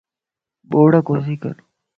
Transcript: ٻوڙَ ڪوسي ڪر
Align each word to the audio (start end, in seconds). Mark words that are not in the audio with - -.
ٻوڙَ 0.69 0.91
ڪوسي 1.07 1.35
ڪر 1.43 1.55